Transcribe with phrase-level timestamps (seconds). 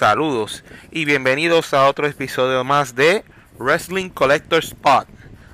[0.00, 3.22] Saludos y bienvenidos a otro episodio más de
[3.58, 5.06] Wrestling Collector Spot.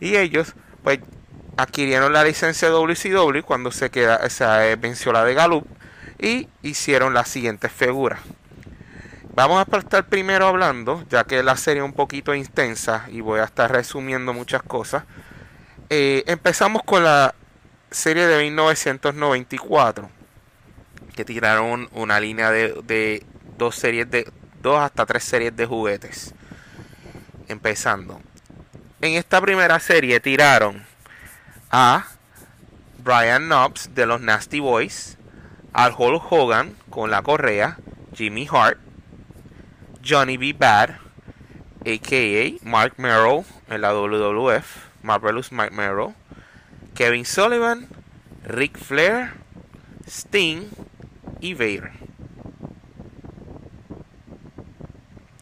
[0.00, 1.00] Y ellos pues
[1.56, 5.66] adquirieron la licencia de WCW cuando se, queda, se venció la de Gallup
[6.18, 8.20] y hicieron las siguientes figuras.
[9.34, 13.40] Vamos a estar primero hablando, ya que la serie es un poquito intensa y voy
[13.40, 15.04] a estar resumiendo muchas cosas.
[15.90, 17.34] Eh, empezamos con la
[17.90, 20.10] serie de 1994
[21.14, 23.24] que tiraron una línea de,
[23.56, 24.30] dos series de
[24.62, 26.34] dos hasta tres series de juguetes.
[27.48, 28.20] Empezando.
[29.00, 30.84] En esta primera serie tiraron
[31.70, 32.06] a
[32.98, 35.18] Brian Knobs de los Nasty Boys,
[35.74, 37.76] al Hulk Hogan con la correa,
[38.14, 38.78] Jimmy Hart,
[40.02, 40.54] Johnny B.
[40.54, 40.96] Bad,
[41.80, 46.14] aka Mark Merrow en la WWF, Marvelous Mark Merrow,
[46.94, 47.86] Kevin Sullivan,
[48.44, 49.34] Rick Flair,
[50.08, 50.62] Sting
[51.40, 51.92] y Vader.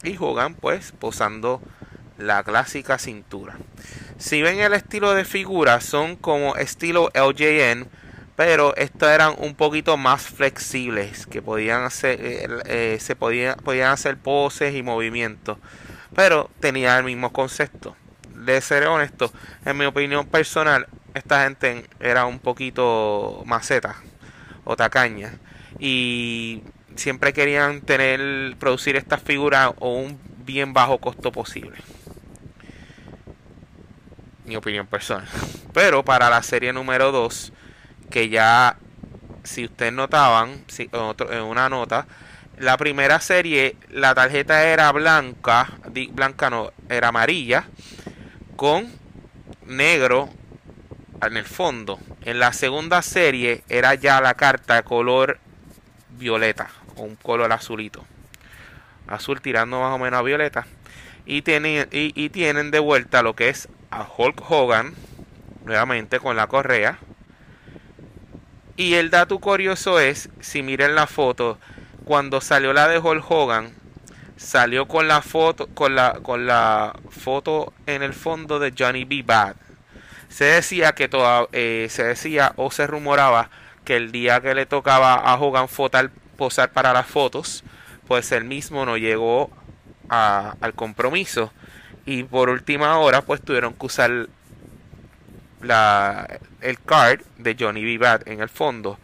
[0.02, 1.62] Y Hogan pues posando
[2.18, 3.56] la clásica cintura.
[4.18, 7.88] Si ven el estilo de figura son como estilo LJN,
[8.34, 13.92] pero estos eran un poquito más flexibles, que podían hacer, eh, eh, se podían, podían
[13.92, 15.58] hacer poses y movimientos,
[16.14, 17.96] pero tenía el mismo concepto.
[18.44, 19.32] De ser honesto,
[19.64, 23.96] en mi opinión personal, esta gente era un poquito maceta
[24.64, 25.34] o tacaña.
[25.78, 26.62] Y
[26.96, 31.76] siempre querían tener producir estas figuras a un bien bajo costo posible.
[34.44, 35.26] Mi opinión personal.
[35.72, 37.52] Pero para la serie número 2
[38.10, 38.76] que ya
[39.44, 42.06] si ustedes notaban si, en una nota
[42.58, 45.72] la primera serie la tarjeta era blanca
[46.12, 47.64] blanca no era amarilla
[48.56, 48.90] con
[49.66, 50.28] negro
[51.22, 55.38] en el fondo en la segunda serie era ya la carta color
[56.10, 58.04] violeta o un color azulito.
[59.08, 60.66] Azul tirando más o menos a violeta.
[61.26, 64.94] Y tienen, y, tienen de vuelta lo que es a Hulk Hogan,
[65.64, 66.98] nuevamente con la correa.
[68.76, 71.58] Y el dato curioso es, si miren la foto,
[72.04, 73.72] cuando salió la de Hulk Hogan,
[74.42, 79.22] salió con la foto, con la, con la foto en el fondo de Johnny B.
[79.22, 79.54] Bad.
[80.28, 83.50] Se decía que toda, eh, se decía o se rumoraba
[83.84, 85.68] que el día que le tocaba a Hogan
[86.36, 87.62] posar para las fotos,
[88.08, 89.50] pues él mismo no llegó
[90.08, 91.52] al compromiso.
[92.04, 94.28] Y por última hora, pues tuvieron que usar
[95.60, 97.98] la, el card de Johnny B.
[97.98, 98.98] Bad en el fondo.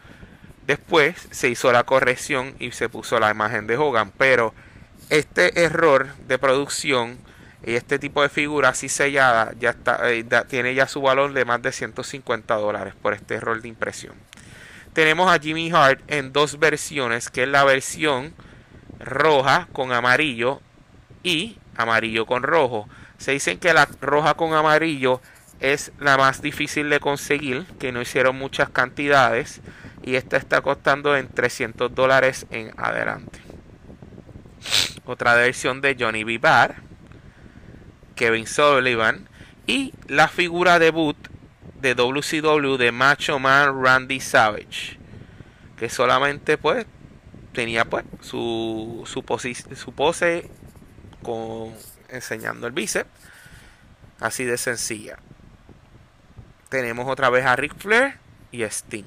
[0.67, 4.11] Después se hizo la corrección y se puso la imagen de Hogan.
[4.17, 4.53] Pero
[5.09, 7.17] este error de producción
[7.65, 9.75] y este tipo de figura así sellada ya
[10.05, 14.15] eh, tiene ya su valor de más de 150 dólares por este error de impresión
[14.93, 18.33] tenemos a Jimmy Hart en dos versiones, que es la versión
[18.99, 20.61] roja con amarillo
[21.23, 22.89] y amarillo con rojo.
[23.17, 25.21] Se dicen que la roja con amarillo
[25.59, 29.61] es la más difícil de conseguir, que no hicieron muchas cantidades
[30.03, 33.48] y esta está costando en 300 dólares en adelante.
[35.09, 36.37] Otra versión de Johnny B.
[36.37, 36.75] Bad,
[38.15, 39.27] Kevin Sullivan
[39.65, 41.17] y la figura debut
[41.81, 44.99] de WCW de Macho Man Randy Savage.
[45.77, 46.85] Que solamente pues
[47.53, 49.23] tenía pues su, su,
[49.75, 50.47] su pose
[51.23, 51.73] con,
[52.09, 53.09] enseñando el bíceps.
[54.19, 55.17] Así de sencilla.
[56.69, 58.19] Tenemos otra vez a Ric Flair
[58.51, 59.05] y a Sting.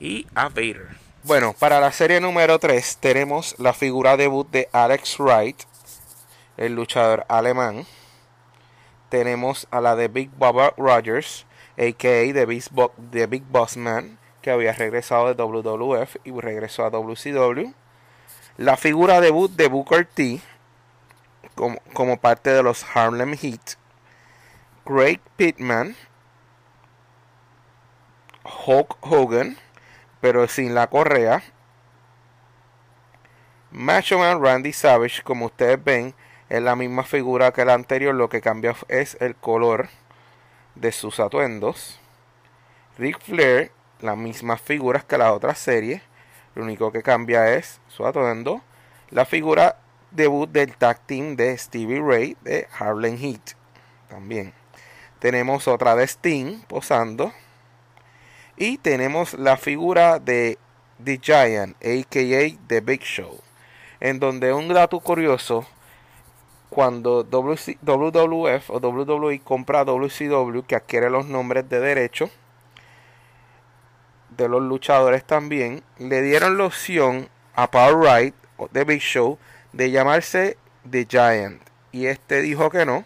[0.00, 1.03] Y a Vader.
[1.24, 5.56] Bueno, para la serie número 3 tenemos la figura debut de Alex Wright,
[6.58, 7.86] el luchador alemán
[9.14, 11.46] tenemos a la de Big Baba Rogers,
[11.78, 12.32] a.k.a.
[12.32, 12.64] The Big,
[13.12, 17.72] The Big Boss Man, que había regresado de WWF y regresó a WCW.
[18.56, 20.40] La figura debut de Booker T
[21.54, 23.76] como, como parte de los Harlem Heat.
[24.84, 25.94] Craig Pittman,
[28.66, 29.56] Hulk Hogan,
[30.24, 31.42] pero sin la correa.
[33.70, 36.14] Macho Man Randy Savage, como ustedes ven,
[36.48, 39.90] es la misma figura que la anterior, lo que cambia es el color
[40.76, 42.00] de sus atuendos.
[42.96, 46.00] Ric Flair, las mismas figuras que la otra serie,
[46.54, 48.62] lo único que cambia es su atuendo.
[49.10, 49.76] La figura
[50.10, 53.58] debut del tag team de Stevie Ray de Harlem Heat.
[54.08, 54.54] También
[55.18, 57.34] tenemos otra de Sting posando.
[58.56, 60.58] Y tenemos la figura de
[61.02, 62.66] The Giant, a.k.a.
[62.68, 63.40] The Big Show.
[63.98, 65.66] En donde un dato curioso,
[66.70, 72.30] cuando WWF o WWE compra WCW, que adquiere los nombres de derecho
[74.36, 79.38] de los luchadores también, le dieron la opción a Paul Wright o The Big Show
[79.72, 80.58] de llamarse
[80.88, 81.60] The Giant.
[81.90, 83.04] Y este dijo que no,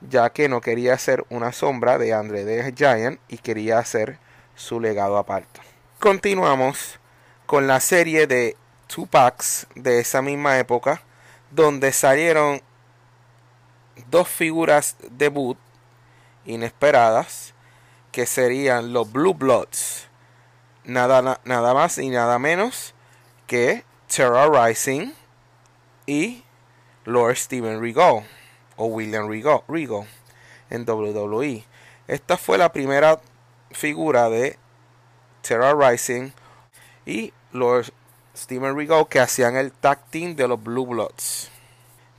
[0.00, 4.18] ya que no quería ser una sombra de Andre The Giant y quería hacer
[4.58, 5.60] su legado aparte.
[6.00, 6.98] Continuamos
[7.46, 8.56] con la serie de
[8.88, 11.02] Tupacs de esa misma época,
[11.50, 12.60] donde salieron
[14.10, 15.56] dos figuras debut
[16.44, 17.54] inesperadas,
[18.12, 20.08] que serían los Blue Bloods,
[20.84, 22.94] nada, nada más y nada menos
[23.46, 25.12] que Terra Rising
[26.06, 26.42] y
[27.04, 28.26] Lord Steven Regal
[28.76, 29.62] o William Regal,
[30.70, 31.64] en WWE.
[32.06, 33.20] Esta fue la primera
[33.70, 34.58] figura de
[35.42, 36.30] Terra Rising
[37.06, 37.92] y Lord
[38.36, 41.50] Steven Regal que hacían el tag team de los Blue Bloods.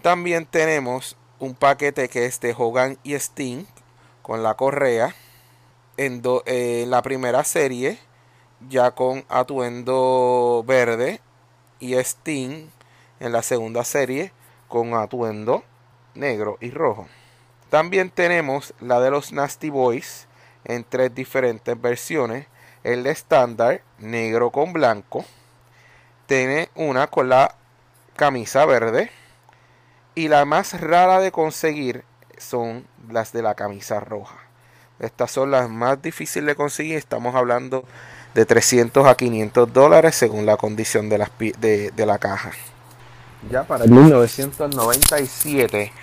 [0.01, 3.65] También tenemos un paquete que es de Hogan y Sting
[4.21, 5.15] con la correa
[5.97, 7.99] en eh, la primera serie
[8.67, 11.21] ya con atuendo verde
[11.79, 12.69] y Sting
[13.19, 14.31] en la segunda serie
[14.67, 15.63] con atuendo
[16.13, 17.07] negro y rojo.
[17.69, 20.27] También tenemos la de los Nasty Boys
[20.65, 22.47] en tres diferentes versiones.
[22.83, 25.25] El estándar negro con blanco.
[26.27, 27.55] Tiene una con la
[28.15, 29.11] camisa verde.
[30.15, 32.03] Y la más rara de conseguir
[32.37, 34.37] son las de la camisa roja.
[34.99, 36.97] Estas son las más difíciles de conseguir.
[36.97, 37.85] Estamos hablando
[38.33, 42.51] de 300 a 500 dólares según la condición de, las, de, de la caja.
[43.49, 45.93] Ya para el 1997,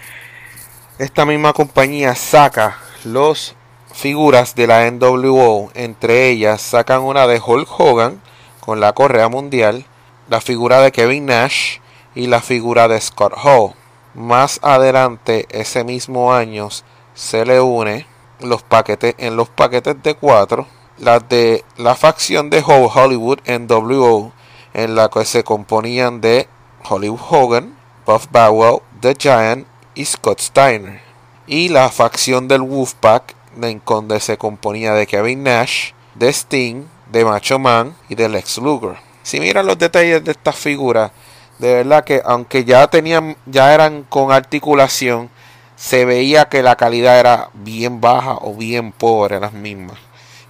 [0.98, 3.54] esta misma compañía saca los
[3.96, 5.70] figuras de la NWO.
[5.74, 8.20] Entre ellas sacan una de Hulk Hogan
[8.60, 9.86] con la correa mundial,
[10.28, 11.78] la figura de Kevin Nash
[12.14, 13.72] y la figura de Scott Hall.
[14.14, 16.68] Más adelante, ese mismo año,
[17.14, 18.06] se le une
[18.40, 20.66] los paquetes en los paquetes de cuatro
[20.98, 24.32] las de la facción de Hollywood NWO
[24.74, 26.48] en la que se componían de
[26.88, 31.00] Hollywood Hogan, Buff Bagwell, The Giant y Scott Steiner.
[31.46, 33.35] Y la facción del Wolfpack,
[33.84, 38.96] donde se componía de Kevin Nash, de Sting, de Macho Man y de Lex Luger.
[39.22, 41.10] Si miran los detalles de estas figuras,
[41.58, 45.30] de verdad que aunque ya tenían, ya eran con articulación,
[45.74, 49.98] se veía que la calidad era bien baja o bien pobre las mismas.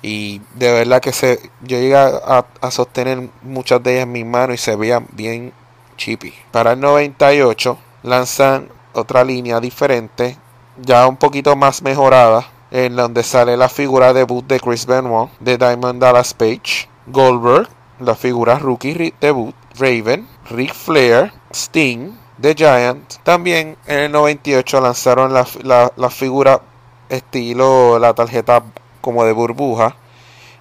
[0.03, 4.27] Y de verdad que se, yo llegué a, a sostener muchas de ellas en mis
[4.27, 5.53] manos y se veían bien
[5.97, 6.35] chippy.
[6.51, 10.37] Para el 98 lanzan otra línea diferente,
[10.77, 15.57] ya un poquito más mejorada, en donde sale la figura debut de Chris Benoit, de
[15.57, 17.69] Diamond Dallas Page, Goldberg,
[18.01, 23.15] la figura rookie debut, Raven, Ric Flair, Sting, The Giant.
[23.23, 26.61] También en el 98 lanzaron la, la, la figura
[27.09, 28.63] estilo la tarjeta
[29.01, 29.97] como de burbuja.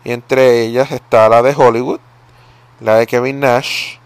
[0.04, 2.00] Y entre ellas está la de Hollywood,
[2.80, 3.98] la de Kevin Nash,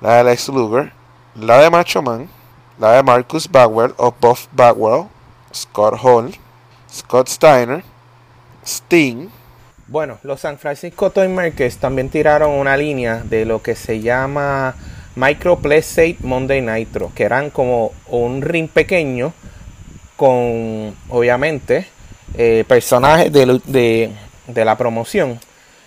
[0.00, 0.92] la de Lex Luger,
[1.34, 2.28] la de Macho Man,
[2.78, 5.08] la de Marcus Bagwell o Buff Bagwell,
[5.54, 6.36] Scott Hall,
[6.96, 7.82] Scott Steiner,
[8.64, 9.28] Sting.
[9.86, 14.74] Bueno, los San Francisco Toy Makers también tiraron una línea de lo que se llama
[15.14, 19.32] Micro Play Monday Nitro, que eran como un ring pequeño
[20.16, 21.86] con, obviamente,
[22.34, 24.10] eh, personajes de,
[24.46, 25.38] de la promoción.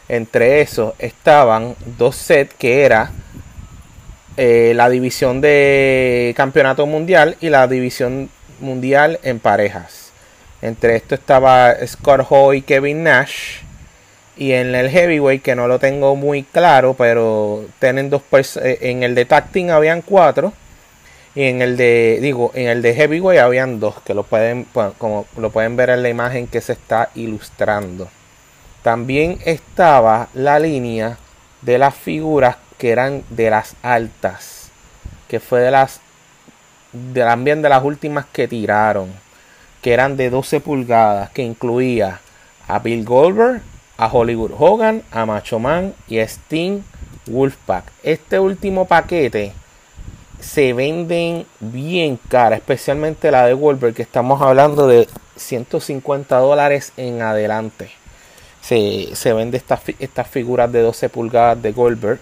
[0.08, 3.12] Entre esos estaban dos sets que era
[4.38, 8.30] eh, la división de campeonato mundial y la división
[8.62, 9.99] mundial en parejas.
[10.62, 13.62] Entre esto estaba Scott Hall y Kevin Nash.
[14.38, 18.22] Y en el heavyweight, que no lo tengo muy claro, pero tienen dos
[18.58, 20.54] eh, en el de team habían cuatro.
[21.36, 24.66] Y en el de, digo, en el de heavyweight habían dos, que lo pueden,
[24.98, 28.10] como lo pueden ver en la imagen que se está ilustrando.
[28.82, 31.18] También estaba la línea
[31.62, 34.70] de las figuras que eran de las altas,
[35.28, 36.00] que fue de las
[37.14, 39.14] también de las últimas que tiraron,
[39.82, 42.20] que eran de 12 pulgadas, que incluía
[42.68, 43.62] a Bill Goldberg,
[43.98, 46.82] a Hollywood Hogan, a Macho Man y a Sting
[47.28, 47.86] Wolfpack.
[48.04, 49.54] Este último paquete
[50.40, 57.22] se venden bien cara, especialmente la de Goldberg, que estamos hablando de 150 dólares en
[57.22, 57.92] adelante.
[58.62, 62.20] Se, se vende estas, estas figuras de 12 pulgadas de Goldberg.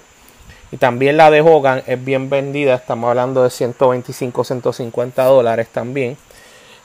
[0.72, 6.18] Y también la de Hogan es bien vendida, estamos hablando de 125, 150 dólares también.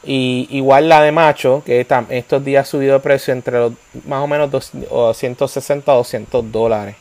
[0.04, 3.73] Y igual la de Macho, que estos días ha subido de precio entre los
[4.06, 4.50] más o menos
[5.16, 6.97] 160 200 dólares.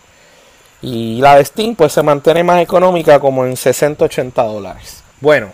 [0.82, 5.04] Y la de Steam pues se mantiene más económica como en 60, 80 dólares.
[5.20, 5.52] Bueno,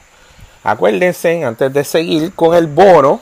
[0.63, 3.21] acuérdense antes de seguir con el bono.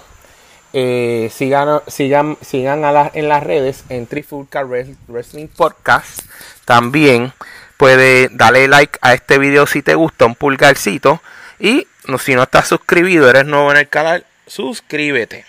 [0.73, 6.21] Eh, sigan, sigan, sigan en las redes en Trifulca Wrestling Podcast.
[6.65, 7.31] También
[7.77, 11.21] puede darle like a este video si te gusta, un pulgarcito.
[11.59, 15.45] Y si no estás suscribido, eres nuevo en el canal, suscríbete.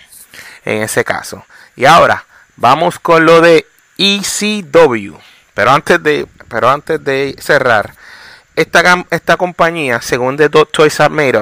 [0.65, 1.45] En ese caso.
[1.77, 2.25] Y ahora,
[2.57, 3.67] vamos con lo de
[3.99, 5.17] ECW.
[5.55, 7.95] Pero antes de, pero antes de cerrar,
[8.57, 11.41] esta, esta compañía, según The Toys R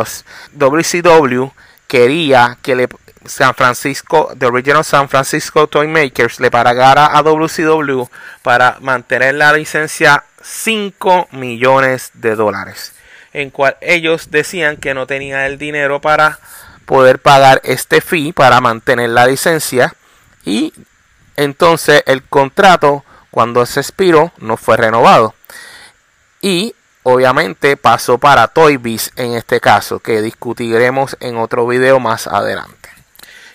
[0.53, 1.49] WCW
[1.87, 2.89] quería que le
[3.27, 8.05] San Francisco, The Original San Francisco Toy Makers le pagara a WCW
[8.43, 12.94] para mantener la licencia 5 millones de dólares.
[13.35, 16.39] En cual ellos decían que no tenían el dinero para
[16.87, 19.95] poder pagar este fee para mantener la licencia.
[20.45, 20.73] Y
[21.37, 25.35] entonces el contrato cuando se expiró no fue renovado.
[26.41, 32.27] Y obviamente pasó para Toy Biz en este caso, que discutiremos en otro video más
[32.27, 32.91] adelante.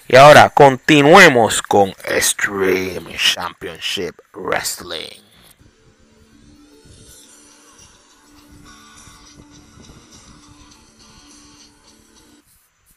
[0.07, 5.28] Y ahora continuemos con Extreme Championship Wrestling.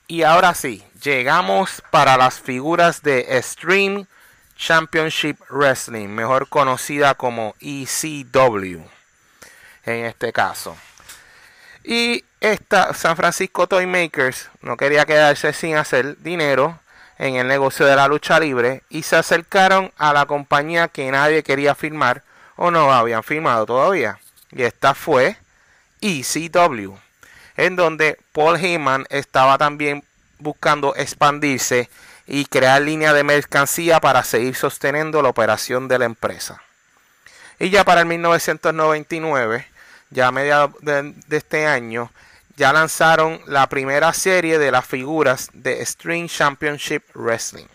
[0.07, 4.07] Y ahora sí, llegamos para las figuras de Extreme
[4.57, 8.83] Championship Wrestling, mejor conocida como ECW
[9.85, 10.77] en este caso.
[11.85, 16.79] Y esta San Francisco Toy Makers no quería quedarse sin hacer dinero
[17.19, 21.43] en el negocio de la lucha libre y se acercaron a la compañía que nadie
[21.43, 22.23] quería firmar
[22.57, 24.19] o no habían firmado todavía.
[24.51, 25.37] Y esta fue
[26.01, 26.97] ECW,
[27.57, 30.05] en donde Paul Heyman estaba también
[30.39, 31.89] buscando expandirse
[32.27, 36.63] y crear línea de mercancía para seguir sosteniendo la operación de la empresa.
[37.59, 39.67] Y ya para el 1999,
[40.11, 42.11] ya a mediados de, este año,
[42.57, 47.67] ya lanzaron la primera serie de las figuras de String Championship Wrestling,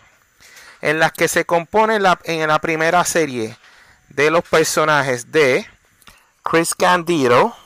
[0.80, 3.56] en las que se compone en la primera serie
[4.08, 5.66] de los personajes de
[6.42, 7.56] Chris Candido,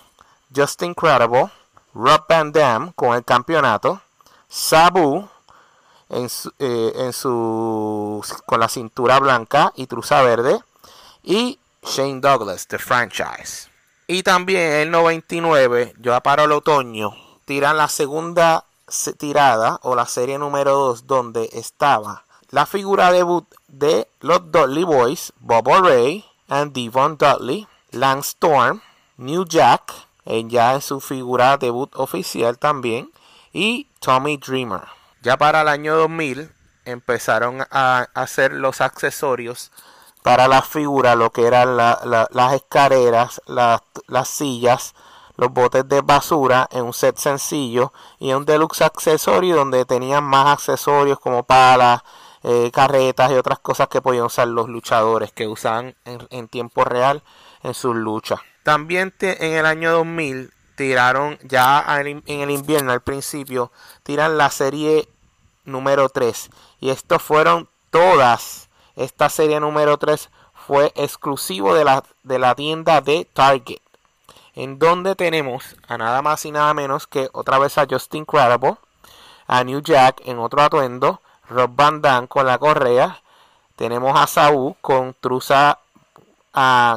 [0.54, 1.50] Justin Credible,
[1.94, 4.00] Rob Van Dam con el campeonato,
[4.48, 5.28] Sabu
[6.08, 10.60] en eh, en su, con la cintura blanca y truza verde
[11.22, 13.68] y Shane Douglas de franchise.
[14.06, 18.64] Y también en el 99, ya para el otoño, tiran la segunda
[19.18, 25.32] tirada o la serie número 2 donde estaba la figura debut de los Dudley Boys,
[25.40, 28.82] Bob Ray and Devon Dudley, Lance Storm,
[29.16, 29.90] New Jack,
[30.24, 33.10] ya en su figura debut oficial también,
[33.52, 34.82] y Tommy Dreamer.
[35.22, 36.50] Ya para el año 2000
[36.84, 39.70] empezaron a hacer los accesorios
[40.22, 44.94] para la figura, lo que eran las escaleras, las sillas,
[45.36, 50.46] los botes de basura en un set sencillo y un deluxe accesorio donde tenían más
[50.46, 52.02] accesorios como palas,
[52.44, 57.22] eh, carretas y otras cosas que podían usar los luchadores que usaban en, tiempo real
[57.62, 58.40] en sus luchas.
[58.62, 65.08] También en el año 2000 tiraron ya en el invierno al principio, tiran la serie
[65.64, 66.50] número 3.
[66.80, 68.68] Y estos fueron todas.
[68.96, 70.30] Esta serie número 3
[70.66, 73.80] fue exclusivo de la, de la tienda de Target.
[74.54, 78.76] En donde tenemos a nada más y nada menos que otra vez a Justin Credible,
[79.46, 83.22] a New Jack en otro atuendo, Rob Van Damme con la correa,
[83.76, 85.78] tenemos a Saúl con truza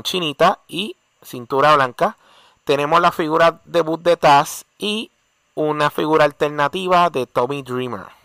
[0.03, 2.17] chinita y cintura blanca,
[2.63, 5.12] tenemos la figura debut de Taz y
[5.53, 8.15] una figura alternativa de Tommy Dreamer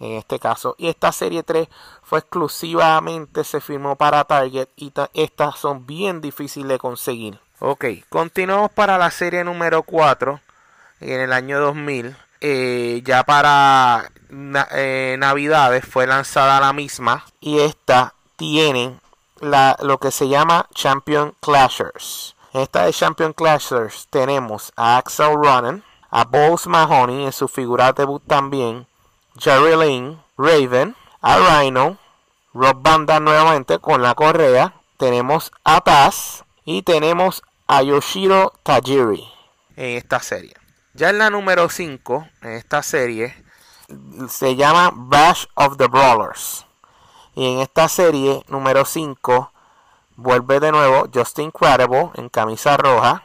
[0.00, 0.74] en este caso.
[0.78, 1.68] Y esta serie 3
[2.02, 7.38] fue exclusivamente, se firmó para Target y estas son bien difíciles de conseguir.
[7.58, 10.40] Ok, continuamos para la serie número 4
[11.00, 12.16] en el año 2000.
[12.42, 14.10] Eh, ya para
[14.72, 19.00] eh, Navidades fue lanzada la misma y esta tiene
[19.40, 22.35] la, lo que se llama Champion Clashers.
[22.52, 27.92] En esta de Champion Clashers tenemos a Axel Ronan, a Balls Mahoney en su figura
[27.92, 28.86] debut también,
[29.38, 31.98] Jerry Lynn, Raven, a Rhino,
[32.54, 39.28] Rob Banda nuevamente con la correa, tenemos a Taz y tenemos a Yoshiro Tajiri
[39.76, 40.54] en esta serie.
[40.94, 43.34] Ya en la número 5, en esta serie,
[44.28, 46.64] se llama Bash of the Brawlers.
[47.34, 49.52] Y en esta serie, número 5,
[50.16, 53.22] vuelve de nuevo Justin Credible en camisa roja,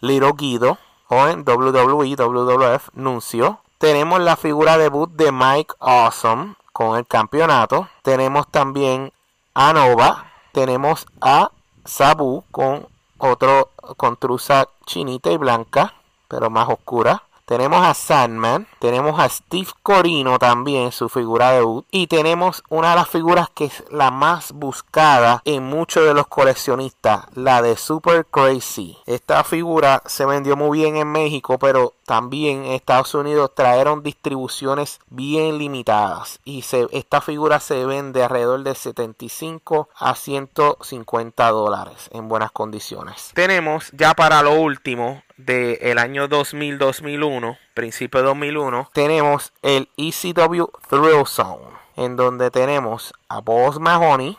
[0.00, 0.78] Little Guido,
[1.08, 3.60] o en WWE, WWF, Nuncio.
[3.78, 7.88] Tenemos la figura debut de Mike Awesome con el campeonato.
[8.02, 9.12] Tenemos también
[9.54, 10.32] a Nova.
[10.52, 11.50] Tenemos a
[11.84, 12.86] Sabu con
[13.18, 15.94] otro con truza chinita y blanca,
[16.28, 17.22] pero más oscura.
[17.48, 21.86] Tenemos a Sandman, tenemos a Steve Corino también, su figura de debut.
[21.90, 26.26] Y tenemos una de las figuras que es la más buscada en muchos de los
[26.26, 28.98] coleccionistas, la de Super Crazy.
[29.06, 35.00] Esta figura se vendió muy bien en México, pero también en Estados Unidos trajeron distribuciones
[35.08, 36.40] bien limitadas.
[36.44, 36.62] Y
[36.92, 43.30] esta figura se vende alrededor de 75 a 150 dólares en buenas condiciones.
[43.32, 51.26] Tenemos ya para lo último del año 2000-2001, principio de 2001, tenemos el ECW Thrill
[51.26, 51.64] Zone,
[51.96, 54.36] en donde tenemos a Boss Mahoney,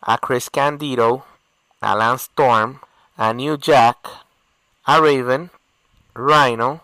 [0.00, 1.24] a Chris Candido,
[1.80, 2.80] a Lance Storm,
[3.16, 3.98] a New Jack,
[4.84, 5.50] a Raven,
[6.14, 6.80] Rhino,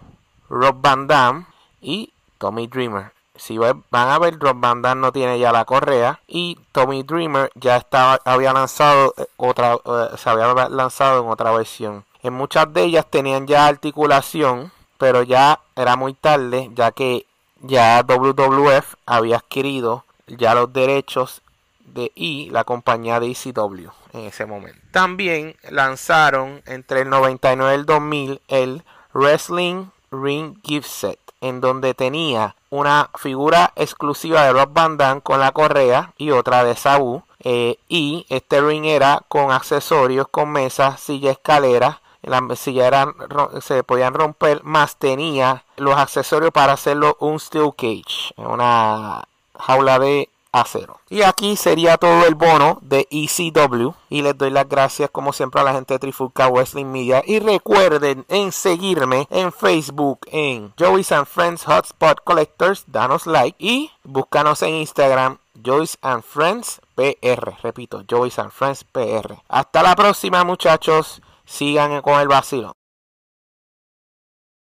[0.49, 1.47] Rob Van Dam
[1.81, 3.13] y Tommy Dreamer.
[3.37, 7.51] Si van a ver, Rob Van Dam no tiene ya la correa y Tommy Dreamer
[7.55, 12.05] ya estaba, había lanzado eh, otra, eh, se había lanzado en otra versión.
[12.25, 17.27] En muchas de ellas tenían ya articulación, pero ya era muy tarde, ya que
[17.61, 21.43] ya WWF había adquirido ya los derechos
[21.85, 24.81] de y la compañía de ECW en ese momento.
[24.91, 31.93] También lanzaron entre el 99 y el 2000 el Wrestling Ring Gift Set, en donde
[31.93, 37.23] tenía una figura exclusiva de Rob Van con la correa y otra de Sabu.
[37.41, 43.15] Eh, y este ring era con accesorios, con mesas, silla, escalera las sillas eran,
[43.61, 49.25] se podían romper, más tenía los accesorios para hacerlo un steel cage, una
[49.59, 51.01] jaula de acero.
[51.11, 53.93] Y aquí sería todo el bono de ECW.
[54.09, 57.23] Y les doy las gracias como siempre a la gente de Trifulca Wrestling Media.
[57.27, 62.85] Y recuerden en seguirme en Facebook en Joey's and Friends Hotspot Collectors.
[62.87, 67.57] Danos like y búscanos en Instagram Joyce and Friends PR.
[67.63, 69.43] Repito, Joyce and Friends PR.
[69.49, 71.21] Hasta la próxima muchachos.
[71.45, 72.73] Sigan con el vacilo.